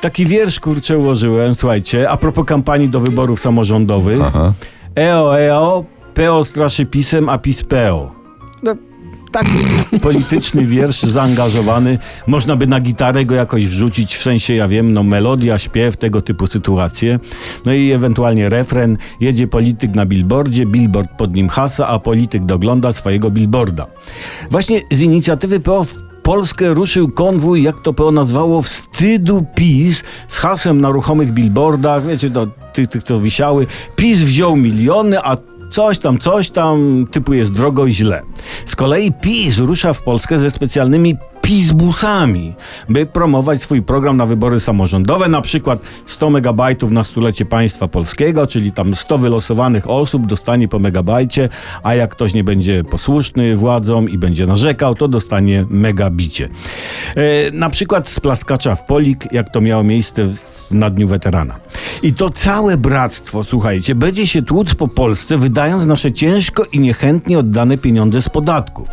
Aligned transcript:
taki 0.00 0.26
wiersz 0.26 0.60
kurczę 0.60 0.98
ułożyłem, 0.98 1.54
słuchajcie, 1.54 2.10
a 2.10 2.16
propos 2.16 2.44
kampanii 2.44 2.88
do 2.88 3.00
wyborów 3.00 3.40
samorządowych. 3.40 4.20
Aha. 4.24 4.52
EO, 4.96 5.40
EO, 5.40 5.84
PO 6.14 6.44
straszy 6.44 6.86
pisem, 6.86 7.28
a 7.28 7.38
PiS 7.38 7.64
PO. 7.64 8.12
No, 8.62 8.74
taki 9.32 9.98
polityczny 10.00 10.66
wiersz 10.66 11.02
zaangażowany. 11.02 11.98
Można 12.26 12.56
by 12.56 12.66
na 12.66 12.80
gitarę 12.80 13.24
go 13.24 13.34
jakoś 13.34 13.66
wrzucić, 13.66 14.16
w 14.16 14.22
sensie, 14.22 14.54
ja 14.54 14.68
wiem, 14.68 14.92
no 14.92 15.02
melodia, 15.02 15.58
śpiew, 15.58 15.96
tego 15.96 16.20
typu 16.20 16.46
sytuacje. 16.46 17.18
No 17.66 17.72
i 17.72 17.90
ewentualnie 17.90 18.48
refren. 18.48 18.96
Jedzie 19.20 19.48
polityk 19.48 19.94
na 19.94 20.06
billboardzie, 20.06 20.66
billboard 20.66 21.10
pod 21.18 21.34
nim 21.34 21.48
hasa, 21.48 21.86
a 21.86 21.98
polityk 21.98 22.44
dogląda 22.44 22.92
swojego 22.92 23.30
billboarda. 23.30 23.86
Właśnie 24.50 24.80
z 24.90 25.00
inicjatywy 25.00 25.60
PO 25.60 25.84
Polskę 26.28 26.74
ruszył 26.74 27.08
konwój, 27.08 27.62
jak 27.62 27.80
to 27.80 27.92
PO 27.92 28.10
nazwało, 28.10 28.62
wstydu 28.62 29.44
PiS 29.54 30.02
z 30.28 30.38
hasłem 30.38 30.80
na 30.80 30.90
ruchomych 30.90 31.32
billboardach, 31.32 32.06
wiecie, 32.06 32.30
no, 32.34 32.46
tych, 32.72 32.88
tych 32.88 33.02
co 33.02 33.18
wisiały. 33.18 33.66
PiS 33.96 34.22
wziął 34.22 34.56
miliony, 34.56 35.18
a 35.24 35.36
coś 35.70 35.98
tam, 35.98 36.18
coś 36.18 36.50
tam, 36.50 37.06
typu 37.10 37.34
jest 37.34 37.52
drogo 37.52 37.86
i 37.86 37.94
źle. 37.94 38.22
Z 38.66 38.76
kolei 38.76 39.12
PiS 39.12 39.58
rusza 39.58 39.92
w 39.92 40.02
Polskę 40.02 40.38
ze 40.38 40.50
specjalnymi 40.50 41.16
PiS-busami, 41.48 42.54
by 42.88 43.06
promować 43.06 43.62
swój 43.62 43.82
program 43.82 44.16
na 44.16 44.26
wybory 44.26 44.60
samorządowe, 44.60 45.28
na 45.28 45.40
przykład 45.40 45.78
100 46.06 46.30
megabajtów 46.30 46.90
na 46.90 47.04
stulecie 47.04 47.44
państwa 47.44 47.88
polskiego, 47.88 48.46
czyli 48.46 48.72
tam 48.72 48.96
100 48.96 49.18
wylosowanych 49.18 49.90
osób 49.90 50.26
dostanie 50.26 50.68
po 50.68 50.78
megabajcie, 50.78 51.48
a 51.82 51.94
jak 51.94 52.10
ktoś 52.10 52.34
nie 52.34 52.44
będzie 52.44 52.84
posłuszny 52.84 53.56
władzom 53.56 54.10
i 54.10 54.18
będzie 54.18 54.46
narzekał, 54.46 54.94
to 54.94 55.08
dostanie 55.08 55.64
megabicie. 55.70 56.48
E, 57.16 57.50
na 57.50 57.70
przykład 57.70 58.08
z 58.08 58.20
plaskacza 58.20 58.76
w 58.76 58.84
Polik, 58.84 59.32
jak 59.32 59.50
to 59.50 59.60
miało 59.60 59.82
miejsce 59.82 60.28
na 60.70 60.90
Dniu 60.90 61.08
Weterana. 61.08 61.56
I 62.02 62.14
to 62.14 62.30
całe 62.30 62.76
bractwo, 62.76 63.44
słuchajcie, 63.44 63.94
będzie 63.94 64.26
się 64.26 64.42
tłuc 64.42 64.74
po 64.74 64.88
Polsce, 64.88 65.38
wydając 65.38 65.86
nasze 65.86 66.12
ciężko 66.12 66.64
i 66.64 66.78
niechętnie 66.78 67.38
oddane 67.38 67.78
pieniądze 67.78 68.22
z 68.22 68.28
podatków. 68.28 68.88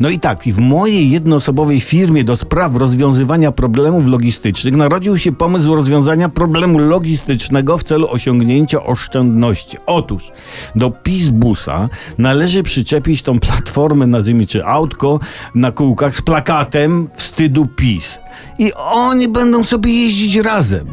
No 0.00 0.08
i 0.08 0.18
tak, 0.18 0.42
w 0.44 0.58
mojej 0.58 1.10
jednoosobowej 1.10 1.80
firmie 1.80 2.24
do 2.24 2.36
spraw 2.36 2.76
rozwiązywania 2.76 3.52
problemów 3.52 4.06
logistycznych 4.06 4.76
narodził 4.76 5.18
się 5.18 5.32
pomysł 5.32 5.74
rozwiązania 5.74 6.28
problemu 6.28 6.78
logistycznego 6.78 7.78
w 7.78 7.82
celu 7.82 8.08
osiągnięcia 8.10 8.82
oszczędności. 8.84 9.76
Otóż 9.86 10.32
do 10.74 10.90
PiS-busa 10.90 11.88
należy 12.18 12.62
przyczepić 12.62 13.22
tą 13.22 13.40
platformę, 13.40 14.06
nazwijmy 14.06 14.46
czy 14.46 14.64
autko, 14.64 15.20
na 15.54 15.72
kółkach 15.72 16.16
z 16.16 16.22
plakatem 16.22 17.08
wstydu 17.14 17.66
PiS. 17.66 18.20
I 18.58 18.72
oni 18.74 19.28
będą 19.28 19.64
sobie 19.64 19.92
jeździć 20.04 20.36
razem. 20.36 20.86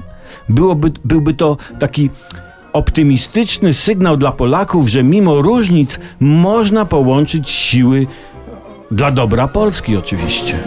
Byłoby, 0.50 0.92
byłby 1.06 1.34
to 1.34 1.58
taki 1.80 2.10
optymistyczny 2.74 3.74
sygnał 3.74 4.18
dla 4.18 4.32
Polaków, 4.32 4.88
że 4.88 5.04
mimo 5.04 5.42
różnic 5.42 6.00
można 6.20 6.86
połączyć 6.86 7.50
siły 7.50 8.08
dla 8.92 9.12
dobra 9.12 9.48
Polski 9.48 9.98
oczywiście. 9.98 10.60